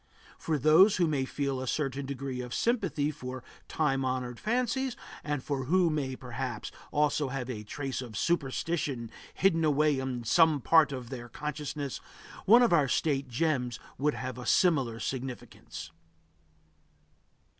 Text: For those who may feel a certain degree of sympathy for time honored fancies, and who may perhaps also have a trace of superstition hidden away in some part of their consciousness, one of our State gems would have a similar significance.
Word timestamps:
For 0.39 0.57
those 0.57 0.95
who 0.95 1.05
may 1.05 1.25
feel 1.25 1.61
a 1.61 1.67
certain 1.67 2.07
degree 2.07 2.41
of 2.41 2.55
sympathy 2.55 3.11
for 3.11 3.43
time 3.67 4.03
honored 4.03 4.39
fancies, 4.39 4.97
and 5.23 5.43
who 5.43 5.91
may 5.91 6.15
perhaps 6.15 6.71
also 6.91 7.27
have 7.27 7.51
a 7.51 7.61
trace 7.63 8.01
of 8.01 8.17
superstition 8.17 9.11
hidden 9.35 9.63
away 9.63 9.99
in 9.99 10.23
some 10.23 10.59
part 10.59 10.91
of 10.91 11.11
their 11.11 11.29
consciousness, 11.29 12.01
one 12.45 12.63
of 12.63 12.73
our 12.73 12.87
State 12.87 13.27
gems 13.27 13.79
would 13.99 14.15
have 14.15 14.39
a 14.39 14.45
similar 14.47 14.99
significance. 14.99 15.91